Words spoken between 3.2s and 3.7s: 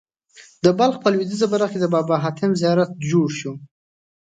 شو.